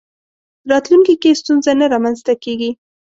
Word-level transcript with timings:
راتلونکي 0.71 1.15
کې 1.21 1.39
ستونزه 1.41 1.71
نه 1.79 1.85
رامنځته 1.93 2.33
کېږي. 2.43 2.71